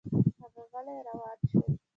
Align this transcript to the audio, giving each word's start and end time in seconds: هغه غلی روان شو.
هغه 0.41 0.61
غلی 0.71 0.97
روان 1.07 1.37
شو. 1.49 1.59